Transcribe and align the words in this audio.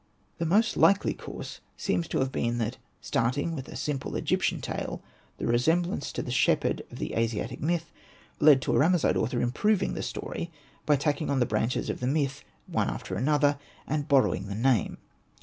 The 0.39 0.47
most 0.47 0.77
likely 0.77 1.13
course 1.13 1.59
seems 1.77 2.07
to 2.07 2.17
have 2.21 2.31
been 2.31 2.57
that, 2.57 2.77
starting 3.01 3.53
with 3.55 3.67
a 3.67 3.75
simple 3.75 4.15
Egyptian 4.15 4.59
tale, 4.59 4.99
the 5.37 5.45
resemblance 5.45 6.11
to 6.13 6.23
the 6.23 6.31
shepherd 6.31 6.81
of 6.91 6.97
the 6.97 7.13
Asiatic 7.13 7.61
myth, 7.61 7.91
led 8.39 8.63
to 8.63 8.73
a 8.75 8.79
Ramesside 8.79 9.15
author 9.15 9.39
improving 9.39 9.93
the 9.93 10.01
story 10.01 10.49
by 10.87 10.95
tacking 10.95 11.29
on 11.29 11.39
the 11.39 11.45
branches 11.45 11.87
of 11.87 11.99
the 11.99 12.07
myth 12.07 12.43
one 12.65 12.89
after 12.89 13.13
another, 13.13 13.59
and 13.85 14.07
borrowing 14.07 14.47
the 14.47 14.55
name. 14.55 14.97